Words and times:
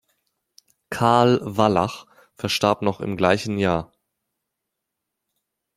Karl 0.89 1.39
Wallach 1.43 2.07
verstarb 2.33 2.81
noch 2.81 3.01
im 3.01 3.17
gleichen 3.17 3.59
Jahr. 3.59 3.93